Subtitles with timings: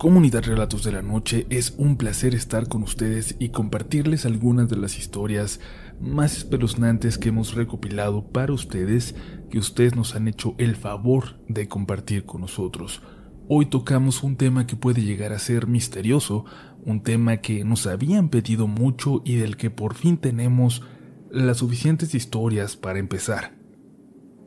[0.00, 4.78] Comunidad Relatos de la Noche, es un placer estar con ustedes y compartirles algunas de
[4.78, 5.60] las historias
[6.00, 9.14] más espeluznantes que hemos recopilado para ustedes
[9.50, 13.02] que ustedes nos han hecho el favor de compartir con nosotros.
[13.46, 16.46] Hoy tocamos un tema que puede llegar a ser misterioso,
[16.82, 20.82] un tema que nos habían pedido mucho y del que por fin tenemos
[21.30, 23.54] las suficientes historias para empezar.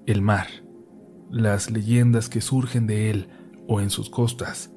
[0.08, 0.48] El mar,
[1.30, 3.28] las leyendas que surgen de él
[3.68, 4.73] o en sus costas,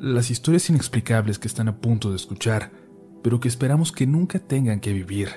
[0.00, 2.72] las historias inexplicables que están a punto de escuchar,
[3.22, 5.28] pero que esperamos que nunca tengan que vivir.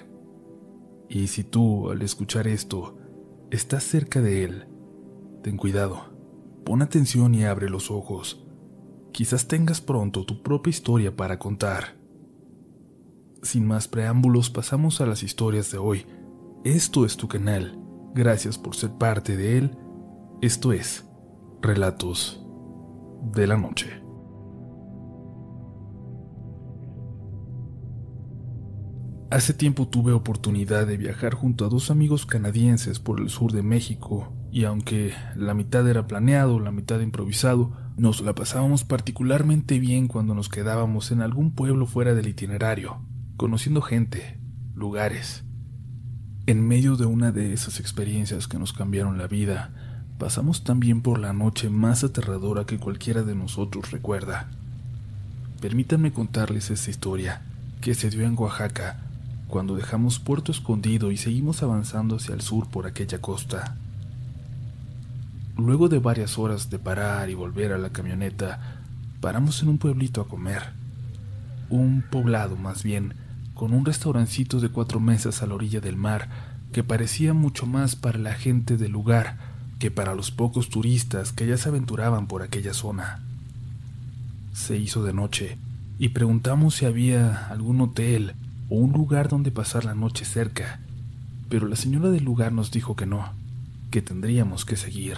[1.09, 2.98] Y si tú, al escuchar esto,
[3.52, 4.68] estás cerca de él,
[5.41, 6.16] ten cuidado,
[6.63, 8.48] pon atención y abre los ojos.
[9.12, 11.98] Quizás tengas pronto tu propia historia para contar.
[13.41, 16.05] Sin más preámbulos, pasamos a las historias de hoy.
[16.63, 17.77] Esto es tu canal.
[18.16, 19.77] Gracias por ser parte de él.
[20.41, 21.05] Esto es
[21.62, 22.41] Relatos
[23.34, 24.02] de la Noche.
[29.34, 33.63] Hace tiempo tuve oportunidad de viajar junto a dos amigos canadienses por el sur de
[33.63, 40.07] México, y aunque la mitad era planeado, la mitad improvisado, nos la pasábamos particularmente bien
[40.07, 42.99] cuando nos quedábamos en algún pueblo fuera del itinerario,
[43.35, 44.37] conociendo gente,
[44.75, 45.43] lugares.
[46.45, 49.71] En medio de una de esas experiencias que nos cambiaron la vida,
[50.20, 54.51] pasamos también por la noche más aterradora que cualquiera de nosotros recuerda.
[55.59, 57.41] Permítanme contarles esta historia,
[57.81, 59.09] que se dio en Oaxaca,
[59.54, 63.76] cuando dejamos Puerto Escondido y seguimos avanzando hacia el sur por aquella costa.
[65.56, 68.79] Luego de varias horas de parar y volver a la camioneta,
[69.22, 70.74] paramos en un pueblito a comer.
[71.69, 73.13] Un poblado más bien,
[73.53, 76.29] con un restaurancito de cuatro mesas a la orilla del mar
[76.72, 79.38] que parecía mucho más para la gente del lugar
[79.78, 83.22] que para los pocos turistas que ya se aventuraban por aquella zona.
[84.51, 85.59] Se hizo de noche
[86.00, 88.34] y preguntamos si había algún hotel
[88.79, 90.79] un lugar donde pasar la noche cerca,
[91.50, 93.31] pero la señora del lugar nos dijo que no,
[93.91, 95.17] que tendríamos que seguir.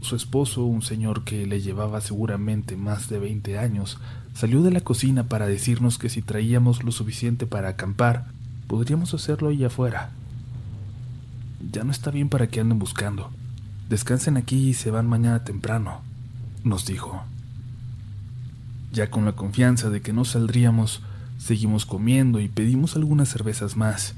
[0.00, 3.98] Su esposo, un señor que le llevaba seguramente más de 20 años,
[4.34, 8.26] salió de la cocina para decirnos que si traíamos lo suficiente para acampar,
[8.68, 10.12] podríamos hacerlo ahí afuera.
[11.72, 13.30] Ya no está bien para que anden buscando.
[13.88, 16.02] Descansen aquí y se van mañana temprano,
[16.62, 17.24] nos dijo.
[18.92, 21.02] Ya con la confianza de que no saldríamos,
[21.38, 24.14] Seguimos comiendo y pedimos algunas cervezas más.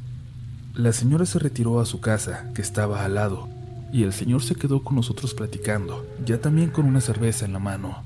[0.75, 3.49] La señora se retiró a su casa, que estaba al lado,
[3.93, 7.59] y el señor se quedó con nosotros platicando, ya también con una cerveza en la
[7.59, 8.03] mano.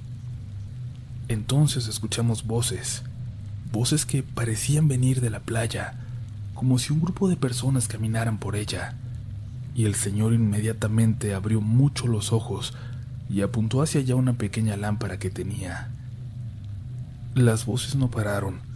[1.28, 3.04] Entonces escuchamos voces,
[3.72, 5.94] voces que parecían venir de la playa,
[6.52, 8.96] como si un grupo de personas caminaran por ella.
[9.76, 12.74] Y el señor inmediatamente abrió mucho los ojos
[13.30, 15.90] y apuntó hacia allá una pequeña lámpara que tenía.
[17.34, 18.73] Las voces no pararon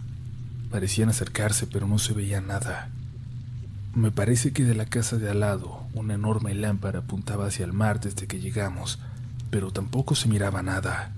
[0.71, 2.89] Parecían acercarse, pero no se veía nada.
[3.95, 7.73] Me parece que de la casa de al lado una enorme lámpara apuntaba hacia el
[7.73, 8.99] mar desde que llegamos,
[9.49, 11.11] pero tampoco se miraba nada.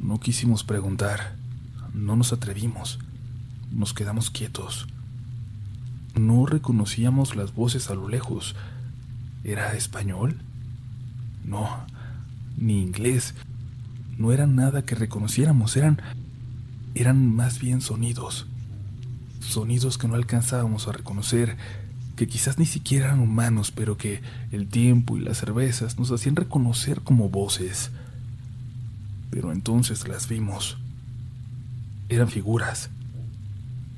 [0.00, 1.36] No quisimos preguntar,
[1.92, 2.98] no nos atrevimos,
[3.70, 4.86] nos quedamos quietos.
[6.14, 8.54] No reconocíamos las voces a lo lejos.
[9.42, 10.36] ¿Era español?
[11.44, 11.68] No,
[12.56, 13.34] ni inglés.
[14.16, 16.00] No era nada que reconociéramos, eran
[16.94, 18.46] eran más bien sonidos,
[19.40, 21.56] sonidos que no alcanzábamos a reconocer,
[22.16, 24.22] que quizás ni siquiera eran humanos, pero que
[24.52, 27.90] el tiempo y las cervezas nos hacían reconocer como voces.
[29.30, 30.78] Pero entonces las vimos.
[32.08, 32.90] Eran figuras,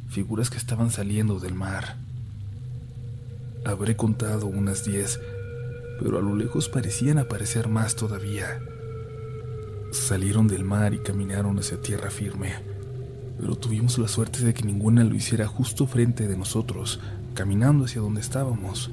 [0.08, 1.96] figuras que estaban saliendo del mar.
[3.66, 5.20] Habré contado unas diez,
[6.00, 8.58] pero a lo lejos parecían aparecer más todavía.
[9.92, 12.75] Salieron del mar y caminaron hacia tierra firme
[13.38, 17.00] pero tuvimos la suerte de que ninguna lo hiciera justo frente de nosotros,
[17.34, 18.90] caminando hacia donde estábamos.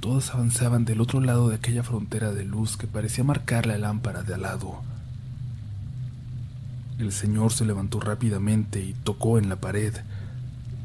[0.00, 4.22] Todas avanzaban del otro lado de aquella frontera de luz que parecía marcar la lámpara
[4.22, 4.80] de al lado.
[6.98, 9.94] El señor se levantó rápidamente y tocó en la pared.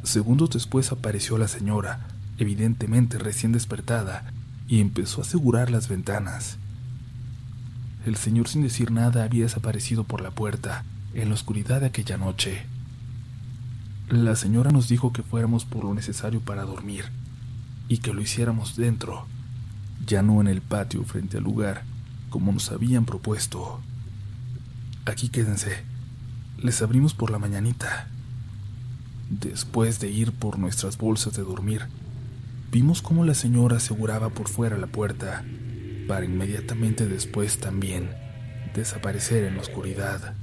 [0.03, 2.07] Segundos después apareció la señora,
[2.37, 4.31] evidentemente recién despertada,
[4.67, 6.57] y empezó a asegurar las ventanas.
[8.05, 10.83] El señor sin decir nada había desaparecido por la puerta,
[11.15, 12.65] en la oscuridad de aquella noche.
[14.09, 17.05] La señora nos dijo que fuéramos por lo necesario para dormir
[17.87, 19.25] y que lo hiciéramos dentro,
[20.05, 21.83] ya no en el patio frente al lugar,
[22.29, 23.79] como nos habían propuesto.
[25.05, 25.83] Aquí quédense,
[26.61, 28.09] les abrimos por la mañanita.
[29.29, 31.83] Después de ir por nuestras bolsas de dormir,
[32.71, 35.43] vimos cómo la señora aseguraba por fuera la puerta,
[36.07, 38.11] para inmediatamente después también
[38.75, 40.35] desaparecer en la oscuridad.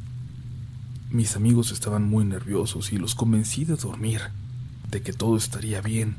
[1.13, 4.23] Mis amigos estaban muy nerviosos y los convencí de dormir,
[4.91, 6.17] de que todo estaría bien,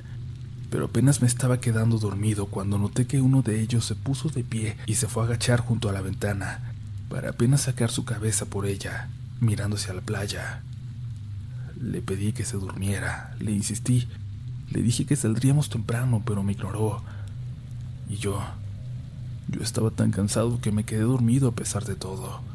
[0.70, 4.44] pero apenas me estaba quedando dormido cuando noté que uno de ellos se puso de
[4.44, 6.76] pie y se fue a agachar junto a la ventana,
[7.10, 9.10] para apenas sacar su cabeza por ella,
[9.40, 10.62] mirándose a la playa.
[11.82, 14.08] Le pedí que se durmiera, le insistí,
[14.70, 17.02] le dije que saldríamos temprano, pero me ignoró.
[18.08, 18.40] Y yo,
[19.48, 22.53] yo estaba tan cansado que me quedé dormido a pesar de todo.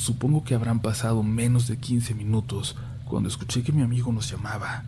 [0.00, 2.74] Supongo que habrán pasado menos de 15 minutos
[3.04, 4.84] cuando escuché que mi amigo nos llamaba.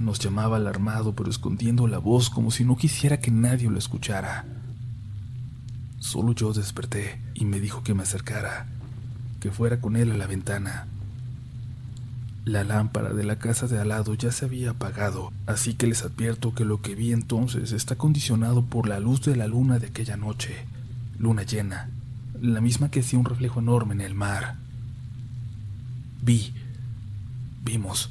[0.00, 4.46] Nos llamaba alarmado pero escondiendo la voz como si no quisiera que nadie lo escuchara.
[5.98, 8.66] Solo yo desperté y me dijo que me acercara,
[9.40, 10.86] que fuera con él a la ventana.
[12.46, 16.02] La lámpara de la casa de al lado ya se había apagado, así que les
[16.02, 19.88] advierto que lo que vi entonces está condicionado por la luz de la luna de
[19.88, 20.64] aquella noche,
[21.18, 21.90] luna llena,
[22.40, 24.56] la misma que hacía un reflejo enorme en el mar.
[26.22, 26.52] Vi,
[27.62, 28.10] vimos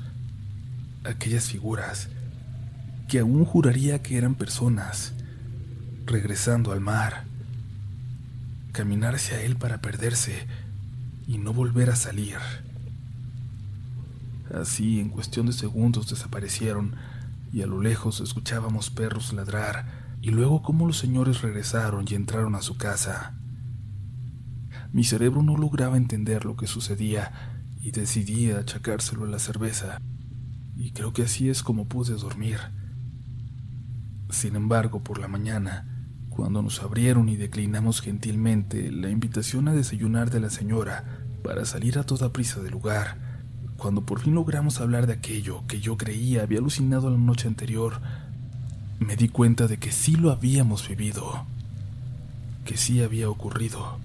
[1.03, 2.09] aquellas figuras
[3.07, 5.13] que aún juraría que eran personas,
[6.05, 7.23] regresando al mar,
[8.73, 10.45] caminar hacia él para perderse
[11.27, 12.37] y no volver a salir.
[14.53, 16.95] Así, en cuestión de segundos desaparecieron
[17.53, 19.85] y a lo lejos escuchábamos perros ladrar
[20.21, 23.36] y luego cómo los señores regresaron y entraron a su casa.
[24.97, 27.31] Mi cerebro no lograba entender lo que sucedía
[27.79, 30.01] y decidí achacárselo a la cerveza,
[30.75, 32.57] y creo que así es como pude dormir.
[34.31, 40.31] Sin embargo, por la mañana, cuando nos abrieron y declinamos gentilmente la invitación a desayunar
[40.31, 41.05] de la señora
[41.43, 43.19] para salir a toda prisa del lugar,
[43.77, 48.01] cuando por fin logramos hablar de aquello que yo creía había alucinado la noche anterior,
[48.97, 51.45] me di cuenta de que sí lo habíamos vivido,
[52.65, 53.99] que sí había ocurrido,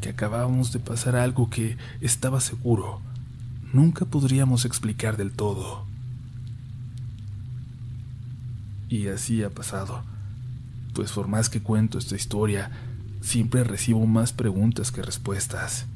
[0.00, 3.00] que acabábamos de pasar algo que estaba seguro,
[3.72, 5.84] nunca podríamos explicar del todo.
[8.88, 10.02] Y así ha pasado,
[10.94, 12.70] pues por más que cuento esta historia,
[13.20, 15.86] siempre recibo más preguntas que respuestas.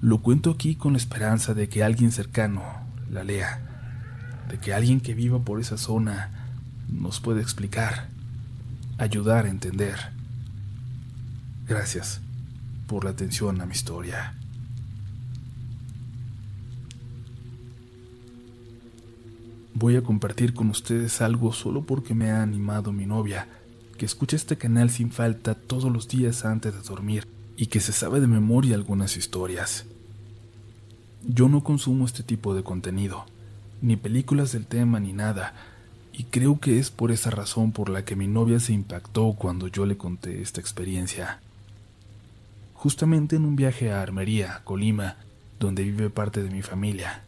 [0.00, 2.62] Lo cuento aquí con la esperanza de que alguien cercano
[3.10, 3.60] la lea,
[4.48, 6.30] de que alguien que viva por esa zona
[6.88, 8.08] nos pueda explicar,
[8.98, 9.96] ayudar a entender.
[11.68, 12.20] Gracias
[12.90, 14.34] por la atención a mi historia.
[19.74, 23.46] Voy a compartir con ustedes algo solo porque me ha animado mi novia,
[23.96, 27.92] que escucha este canal sin falta todos los días antes de dormir y que se
[27.92, 29.86] sabe de memoria algunas historias.
[31.24, 33.24] Yo no consumo este tipo de contenido,
[33.80, 35.54] ni películas del tema ni nada,
[36.12, 39.68] y creo que es por esa razón por la que mi novia se impactó cuando
[39.68, 41.38] yo le conté esta experiencia.
[42.80, 45.16] Justamente en un viaje a Armería, Colima,
[45.58, 47.24] donde vive parte de mi familia.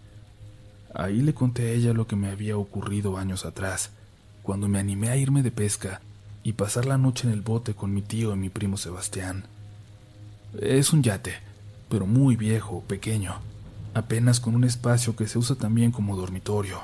[0.95, 3.91] Ahí le conté a ella lo que me había ocurrido años atrás,
[4.43, 6.01] cuando me animé a irme de pesca
[6.43, 9.45] y pasar la noche en el bote con mi tío y mi primo Sebastián.
[10.59, 11.35] Es un yate,
[11.91, 13.35] pero muy viejo, pequeño,
[13.93, 16.81] apenas con un espacio que se usa también como dormitorio.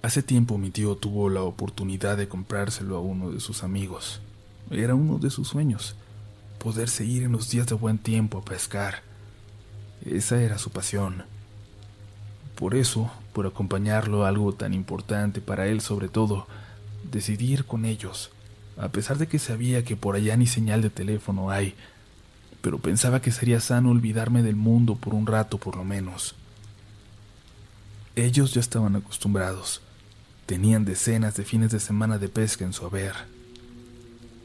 [0.00, 4.22] Hace tiempo mi tío tuvo la oportunidad de comprárselo a uno de sus amigos.
[4.70, 5.94] Era uno de sus sueños,
[6.58, 9.02] poderse ir en los días de buen tiempo a pescar.
[10.04, 11.24] Esa era su pasión.
[12.54, 16.46] Por eso, por acompañarlo algo tan importante para él sobre todo,
[17.10, 18.30] decidí ir con ellos,
[18.76, 21.74] a pesar de que sabía que por allá ni señal de teléfono hay,
[22.62, 26.34] pero pensaba que sería sano olvidarme del mundo por un rato por lo menos.
[28.16, 29.82] Ellos ya estaban acostumbrados.
[30.46, 33.14] Tenían decenas de fines de semana de pesca en su haber.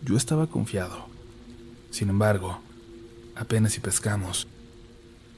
[0.04, 1.11] Yo estaba confiado.
[1.92, 2.60] Sin embargo,
[3.36, 4.48] apenas si pescamos.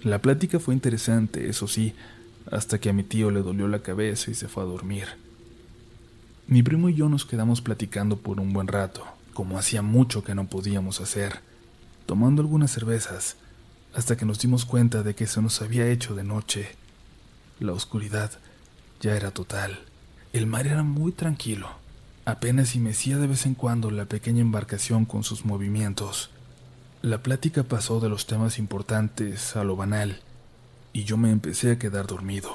[0.04, 1.94] La plática fue interesante, eso sí,
[2.50, 5.08] hasta que a mi tío le dolió la cabeza y se fue a dormir.
[6.48, 10.36] Mi primo y yo nos quedamos platicando por un buen rato, como hacía mucho que
[10.36, 11.42] no podíamos hacer
[12.06, 13.38] tomando algunas cervezas,
[13.94, 16.76] hasta que nos dimos cuenta de que se nos había hecho de noche.
[17.60, 18.32] La oscuridad
[19.02, 19.80] ya era total.
[20.34, 21.70] El mar era muy tranquilo.
[22.26, 26.32] Apenas si mecía de vez en cuando la pequeña embarcación con sus movimientos.
[27.04, 30.22] La plática pasó de los temas importantes a lo banal,
[30.94, 32.50] y yo me empecé a quedar dormido.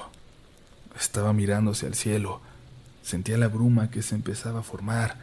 [0.98, 2.40] Estaba mirando hacia el cielo,
[3.02, 5.18] sentía la bruma que se empezaba a formar,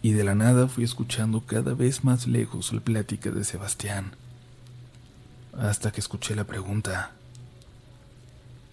[0.00, 4.12] y de la nada fui escuchando cada vez más lejos la plática de Sebastián,
[5.58, 7.10] hasta que escuché la pregunta.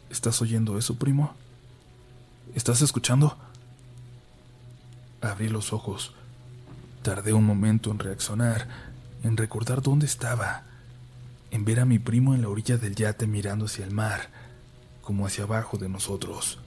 [0.09, 1.35] ¿Estás oyendo eso, primo?
[2.55, 3.37] ¿Estás escuchando?
[5.19, 6.13] Abrí los ojos.
[7.01, 8.92] Tardé un momento en reaccionar
[9.23, 10.63] en recordar dónde estaba,
[11.51, 14.29] en ver a mi primo en la orilla del yate mirando hacia el mar,
[15.01, 16.59] como hacia abajo de nosotros.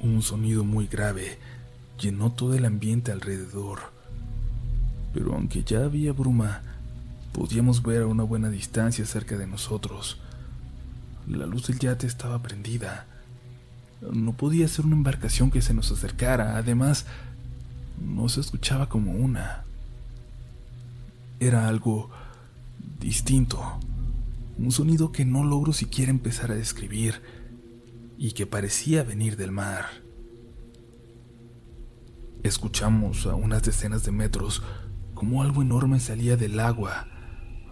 [0.00, 1.38] Un sonido muy grave
[1.98, 3.80] llenó todo el ambiente alrededor,
[5.12, 6.62] pero aunque ya había bruma,
[7.32, 10.18] podíamos ver a una buena distancia cerca de nosotros.
[11.26, 13.06] La luz del yate estaba prendida.
[14.00, 17.06] No podía ser una embarcación que se nos acercara, además,
[18.00, 19.64] no se escuchaba como una.
[21.40, 22.10] Era algo
[22.98, 23.78] distinto,
[24.58, 27.22] un sonido que no logro siquiera empezar a describir
[28.16, 29.86] y que parecía venir del mar.
[32.42, 34.62] Escuchamos a unas decenas de metros
[35.14, 37.08] como algo enorme salía del agua,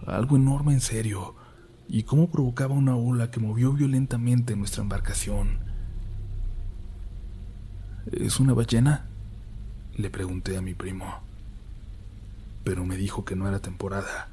[0.05, 1.35] algo enorme en serio,
[1.87, 5.59] y cómo provocaba una ola que movió violentamente nuestra embarcación.
[8.11, 9.07] ¿Es una ballena?
[9.97, 11.19] Le pregunté a mi primo.
[12.63, 14.29] Pero me dijo que no era temporada,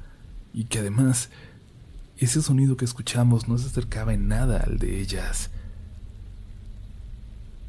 [0.53, 1.29] y que además
[2.17, 5.49] ese sonido que escuchamos no se acercaba en nada al de ellas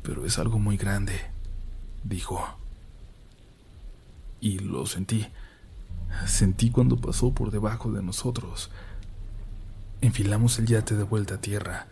[0.06, 1.20] pero es algo muy grande,
[2.04, 2.40] dijo.
[4.40, 5.26] Y lo sentí.
[6.26, 8.70] Sentí cuando pasó por debajo de nosotros.
[10.00, 11.88] Enfilamos el yate de vuelta a tierra.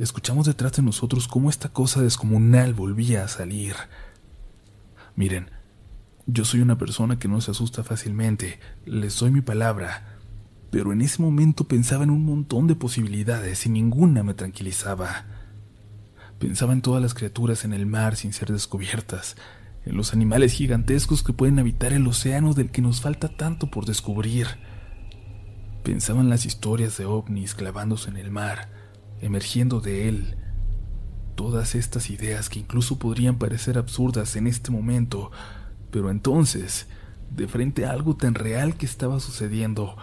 [0.00, 3.76] Escuchamos detrás de nosotros cómo esta cosa descomunal volvía a salir.
[5.16, 5.50] Miren,
[6.26, 10.18] yo soy una persona que no se asusta fácilmente, les doy mi palabra,
[10.70, 15.24] pero en ese momento pensaba en un montón de posibilidades y ninguna me tranquilizaba.
[16.38, 19.36] Pensaba en todas las criaturas en el mar sin ser descubiertas,
[19.86, 23.86] en los animales gigantescos que pueden habitar el océano del que nos falta tanto por
[23.86, 24.48] descubrir.
[25.82, 28.68] Pensaba en las historias de ovnis clavándose en el mar,
[29.22, 30.36] emergiendo de él.
[31.36, 35.30] Todas estas ideas que incluso podrían parecer absurdas en este momento,
[35.92, 36.88] pero entonces,
[37.30, 39.96] de frente a algo tan real que estaba sucediendo,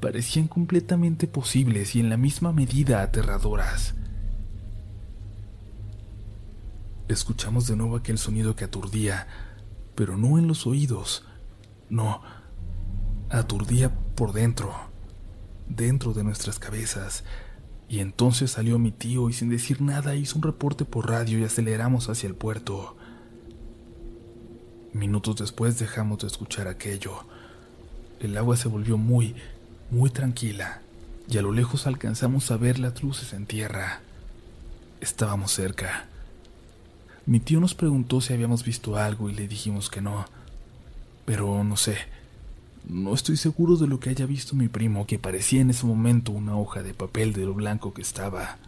[0.00, 3.94] parecían completamente posibles y en la misma medida aterradoras.
[7.08, 9.28] Escuchamos de nuevo aquel sonido que aturdía,
[9.94, 11.24] pero no en los oídos,
[11.88, 12.22] no,
[13.30, 14.74] aturdía por dentro,
[15.68, 17.22] dentro de nuestras cabezas.
[17.92, 21.44] Y entonces salió mi tío y sin decir nada hizo un reporte por radio y
[21.44, 22.96] aceleramos hacia el puerto.
[24.94, 27.26] Minutos después dejamos de escuchar aquello.
[28.18, 29.34] El agua se volvió muy,
[29.90, 30.80] muy tranquila
[31.28, 34.00] y a lo lejos alcanzamos a ver las luces en tierra.
[35.02, 36.06] Estábamos cerca.
[37.26, 40.24] Mi tío nos preguntó si habíamos visto algo y le dijimos que no.
[41.26, 41.98] Pero no sé.
[42.88, 46.32] No estoy seguro de lo que haya visto mi primo, que parecía en ese momento
[46.32, 48.58] una hoja de papel de lo blanco que estaba.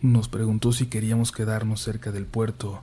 [0.00, 2.80] Nos preguntó si queríamos quedarnos cerca del puerto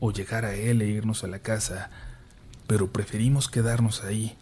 [0.00, 1.90] o llegar a él e irnos a la casa,
[2.66, 4.36] pero preferimos quedarnos ahí,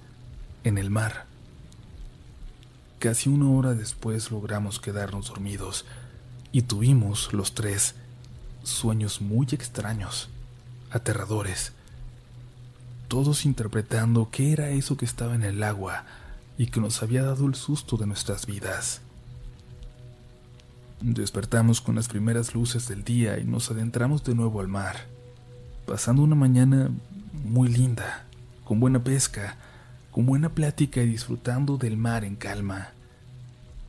[0.62, 1.26] en el mar.
[2.98, 5.84] Casi una hora después logramos quedarnos dormidos
[6.52, 7.94] y tuvimos, los tres,
[8.62, 10.28] sueños muy extraños,
[10.90, 11.72] aterradores,
[13.08, 16.04] todos interpretando qué era eso que estaba en el agua
[16.58, 19.00] y que nos había dado el susto de nuestras vidas.
[21.00, 25.06] Despertamos con las primeras luces del día y nos adentramos de nuevo al mar,
[25.86, 26.90] pasando una mañana
[27.44, 28.24] muy linda,
[28.64, 29.58] con buena pesca,
[30.10, 32.92] con buena plática y disfrutando del mar en calma.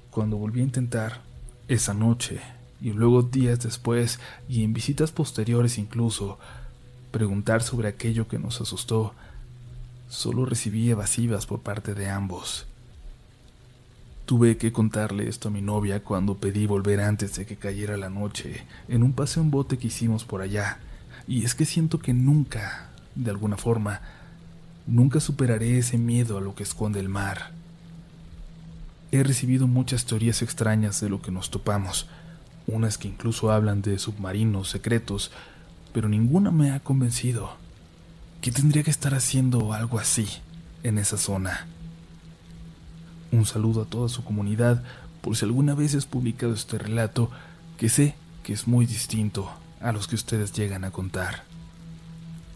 [0.09, 1.21] Cuando volví a intentar,
[1.67, 2.41] esa noche,
[2.81, 4.19] y luego días después
[4.49, 6.37] y en visitas posteriores incluso,
[7.15, 9.13] preguntar sobre aquello que nos asustó,
[10.09, 12.65] solo recibí evasivas por parte de ambos.
[14.25, 18.09] Tuve que contarle esto a mi novia cuando pedí volver antes de que cayera la
[18.09, 20.79] noche, en un paseo en bote que hicimos por allá,
[21.25, 24.01] y es que siento que nunca, de alguna forma,
[24.85, 27.51] nunca superaré ese miedo a lo que esconde el mar.
[29.13, 32.09] He recibido muchas teorías extrañas de lo que nos topamos,
[32.67, 35.31] unas que incluso hablan de submarinos secretos,
[35.95, 37.55] pero ninguna me ha convencido.
[38.41, 40.27] ¿Qué tendría que estar haciendo algo así
[40.83, 41.67] en esa zona?
[43.31, 44.83] Un saludo a toda su comunidad
[45.21, 47.31] por si alguna vez has publicado este relato
[47.77, 49.49] que sé que es muy distinto
[49.79, 51.45] a los que ustedes llegan a contar.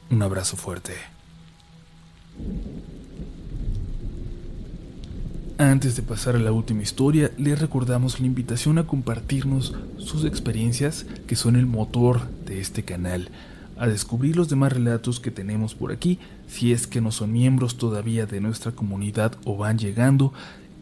[0.09, 0.95] Un abrazo fuerte.
[5.59, 11.05] Antes de pasar a la última historia, les recordamos la invitación a compartirnos sus experiencias
[11.27, 13.27] que son el motor de este canal,
[13.77, 17.75] a descubrir los demás relatos que tenemos por aquí, si es que no son miembros
[17.75, 20.31] todavía de nuestra comunidad o van llegando,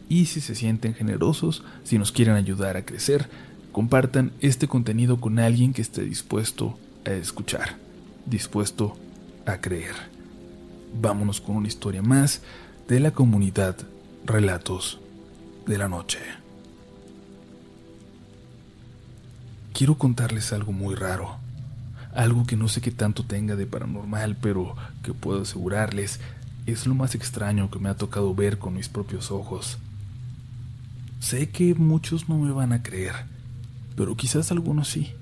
[0.08, 3.28] y si se sienten generosos, si nos quieren ayudar a crecer,
[3.72, 7.78] compartan este contenido con alguien que esté dispuesto a escuchar,
[8.26, 8.96] dispuesto
[9.44, 9.96] a creer.
[11.02, 12.42] vámonos con una historia más
[12.86, 13.76] de la comunidad
[14.28, 15.00] Relatos
[15.66, 16.18] de la Noche.
[19.72, 21.38] Quiero contarles algo muy raro,
[22.12, 26.20] algo que no sé qué tanto tenga de paranormal, pero que puedo asegurarles
[26.66, 29.78] es lo más extraño que me ha tocado ver con mis propios ojos.
[31.20, 33.14] Sé que muchos no me van a creer,
[33.96, 35.14] pero quizás algunos sí.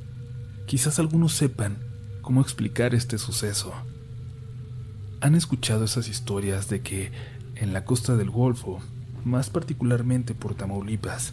[0.67, 1.79] Quizás algunos sepan
[2.23, 3.73] cómo explicar este suceso.
[5.21, 7.13] ¿Han escuchado esas historias de que
[7.55, 8.81] en la costa del Golfo,
[9.27, 11.33] más particularmente por Tamaulipas,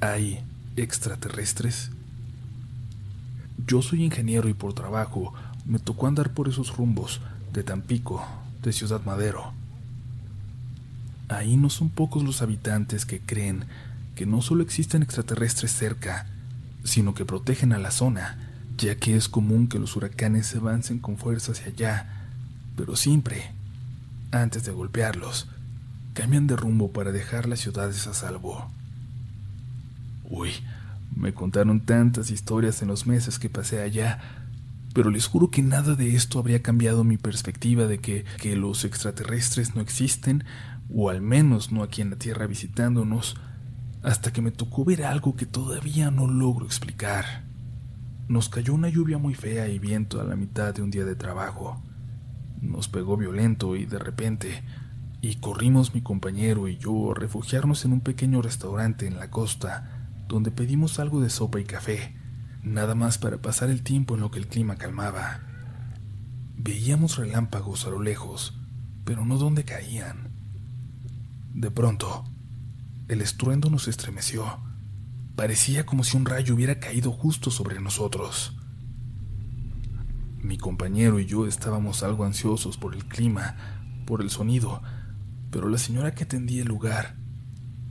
[0.00, 0.40] hay
[0.76, 1.90] extraterrestres?
[3.66, 5.34] Yo soy ingeniero y por trabajo
[5.66, 7.20] me tocó andar por esos rumbos
[7.52, 8.24] de Tampico,
[8.62, 9.52] de Ciudad Madero.
[11.28, 13.64] Ahí no son pocos los habitantes que creen
[14.14, 16.26] que no solo existen extraterrestres cerca,
[16.84, 18.38] sino que protegen a la zona,
[18.78, 22.28] ya que es común que los huracanes se avancen con fuerza hacia allá,
[22.76, 23.50] pero siempre,
[24.30, 25.48] antes de golpearlos,
[26.12, 28.70] cambian de rumbo para dejar las ciudades a salvo.
[30.24, 30.50] Uy,
[31.14, 34.20] me contaron tantas historias en los meses que pasé allá,
[34.94, 38.84] pero les juro que nada de esto habría cambiado mi perspectiva de que, que los
[38.84, 40.44] extraterrestres no existen,
[40.94, 43.36] o al menos no aquí en la Tierra visitándonos,
[44.02, 47.44] hasta que me tocó ver algo que todavía no logro explicar.
[48.28, 51.14] Nos cayó una lluvia muy fea y viento a la mitad de un día de
[51.14, 51.82] trabajo.
[52.60, 54.62] Nos pegó violento y de repente,
[55.22, 60.10] y corrimos mi compañero y yo a refugiarnos en un pequeño restaurante en la costa,
[60.26, 62.16] donde pedimos algo de sopa y café,
[62.64, 65.42] nada más para pasar el tiempo en lo que el clima calmaba.
[66.56, 68.58] Veíamos relámpagos a lo lejos,
[69.04, 70.32] pero no donde caían.
[71.54, 72.24] De pronto,
[73.06, 74.58] el estruendo nos estremeció.
[75.36, 78.56] Parecía como si un rayo hubiera caído justo sobre nosotros.
[80.38, 83.54] Mi compañero y yo estábamos algo ansiosos por el clima,
[84.04, 84.82] por el sonido,
[85.52, 87.14] pero la señora que atendía el lugar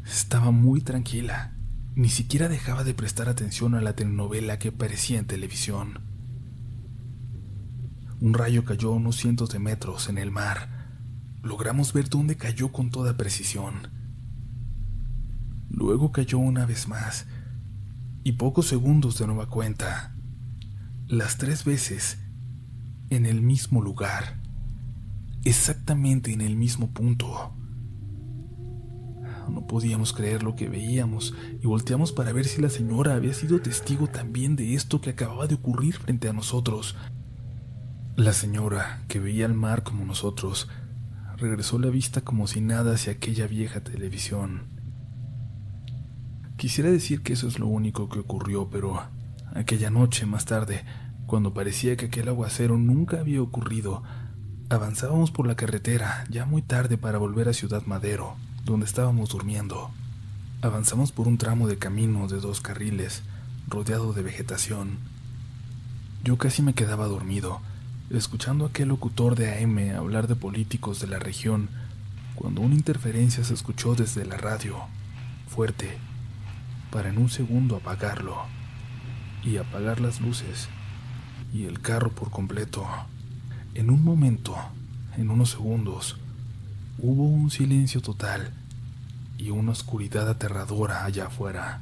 [0.03, 1.55] estaba muy tranquila.
[1.93, 5.99] Ni siquiera dejaba de prestar atención a la telenovela que aparecía en televisión.
[8.19, 10.89] Un rayo cayó a unos cientos de metros en el mar.
[11.43, 13.89] Logramos ver dónde cayó con toda precisión.
[15.69, 17.27] Luego cayó una vez más,
[18.23, 20.15] y pocos segundos de nueva cuenta,
[21.07, 22.17] las tres veces,
[23.09, 24.40] en el mismo lugar,
[25.43, 27.53] exactamente en el mismo punto.
[29.49, 33.61] No podíamos creer lo que veíamos y volteamos para ver si la señora había sido
[33.61, 36.95] testigo también de esto que acababa de ocurrir frente a nosotros.
[38.15, 40.69] La señora, que veía el mar como nosotros,
[41.37, 44.69] regresó la vista como si nada hacia aquella vieja televisión.
[46.55, 49.01] Quisiera decir que eso es lo único que ocurrió, pero
[49.53, 50.85] aquella noche más tarde,
[51.25, 54.03] cuando parecía que aquel aguacero nunca había ocurrido,
[54.71, 59.91] avanzábamos por la carretera, ya muy tarde para volver a Ciudad Madero, donde estábamos durmiendo.
[60.61, 63.21] Avanzamos por un tramo de camino de dos carriles,
[63.67, 64.99] rodeado de vegetación.
[66.23, 67.59] Yo casi me quedaba dormido,
[68.09, 71.69] escuchando a aquel locutor de AM hablar de políticos de la región,
[72.35, 74.77] cuando una interferencia se escuchó desde la radio,
[75.49, 75.97] fuerte,
[76.91, 78.37] para en un segundo apagarlo
[79.43, 80.69] y apagar las luces
[81.53, 82.87] y el carro por completo.
[83.73, 84.57] En un momento,
[85.17, 86.17] en unos segundos,
[86.99, 88.51] hubo un silencio total
[89.37, 91.79] y una oscuridad aterradora allá afuera.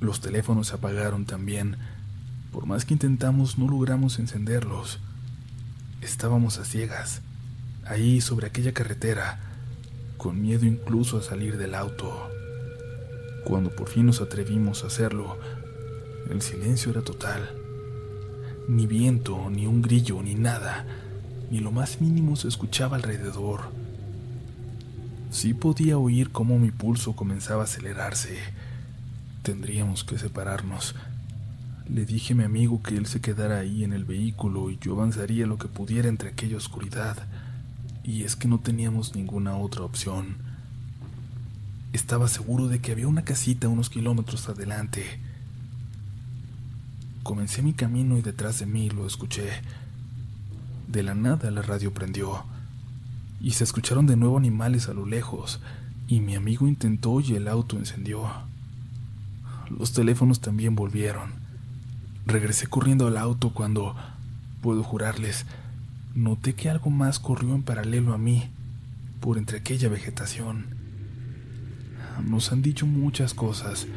[0.00, 1.76] Los teléfonos se apagaron también.
[2.50, 4.98] Por más que intentamos, no logramos encenderlos.
[6.02, 7.20] Estábamos a ciegas,
[7.84, 9.38] ahí sobre aquella carretera,
[10.16, 12.28] con miedo incluso a salir del auto.
[13.44, 15.38] Cuando por fin nos atrevimos a hacerlo,
[16.28, 17.48] el silencio era total.
[18.68, 20.84] Ni viento, ni un grillo, ni nada,
[21.52, 23.70] ni lo más mínimo se escuchaba alrededor.
[25.30, 28.38] Sí podía oír cómo mi pulso comenzaba a acelerarse.
[29.42, 30.96] Tendríamos que separarnos.
[31.88, 34.94] Le dije a mi amigo que él se quedara ahí en el vehículo y yo
[34.94, 37.18] avanzaría lo que pudiera entre aquella oscuridad.
[38.02, 40.38] Y es que no teníamos ninguna otra opción.
[41.92, 45.20] Estaba seguro de que había una casita unos kilómetros adelante.
[47.26, 49.50] Comencé mi camino y detrás de mí lo escuché.
[50.86, 52.44] De la nada la radio prendió
[53.40, 55.60] y se escucharon de nuevo animales a lo lejos
[56.06, 58.30] y mi amigo intentó y el auto encendió.
[59.76, 61.30] Los teléfonos también volvieron.
[62.26, 63.96] Regresé corriendo al auto cuando,
[64.62, 65.46] puedo jurarles,
[66.14, 68.50] noté que algo más corrió en paralelo a mí,
[69.18, 70.66] por entre aquella vegetación.
[72.24, 73.88] Nos han dicho muchas cosas,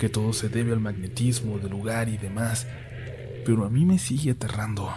[0.00, 2.66] que todo se debe al magnetismo del lugar y demás,
[3.44, 4.90] pero a mí me sigue aterrando.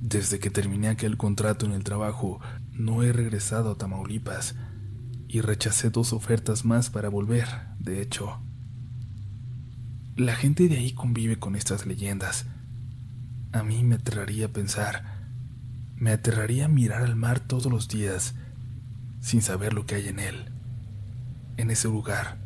[0.00, 4.54] Desde que terminé aquel contrato en el trabajo, no he regresado a Tamaulipas
[5.26, 7.48] y rechacé dos ofertas más para volver,
[7.80, 8.40] de hecho.
[10.14, 12.46] La gente de ahí convive con estas leyendas.
[13.50, 15.26] A mí me aterraría pensar,
[15.96, 18.36] me aterraría mirar al mar todos los días
[19.20, 20.52] sin saber lo que hay en él,
[21.56, 22.45] en ese lugar,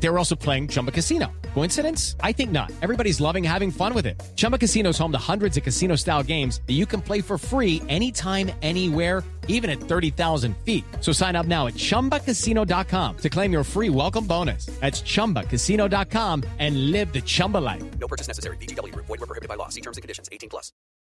[0.00, 1.32] They were also playing Chumba Casino.
[1.54, 2.16] Coincidence?
[2.20, 2.70] I think not.
[2.82, 4.22] Everybody's loving having fun with it.
[4.36, 7.36] Chumba Casino is home to hundreds of casino style games that you can play for
[7.36, 10.84] free anytime, anywhere, even at 30,000 feet.
[11.00, 14.66] So sign up now at chumbacasino.com to claim your free welcome bonus.
[14.78, 17.82] That's chumbacasino.com and live the Chumba life.
[17.98, 18.56] No purchase necessary.
[18.58, 18.94] BGW.
[18.94, 19.68] Void prohibited by law.
[19.68, 20.28] See terms and conditions.
[20.30, 20.70] 18 plus.